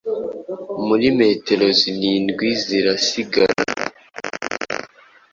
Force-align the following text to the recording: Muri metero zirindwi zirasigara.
Muri 0.87 1.07
metero 1.19 1.65
zirindwi 1.79 2.47
zirasigara. 2.65 3.61